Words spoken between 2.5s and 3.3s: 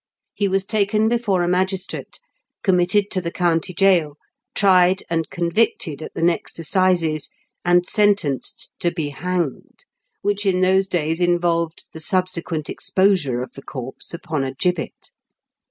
committed to the